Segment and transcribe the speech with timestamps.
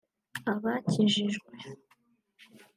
[0.51, 1.39] abakijijwe